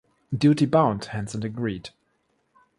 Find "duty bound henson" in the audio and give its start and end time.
0.35-1.43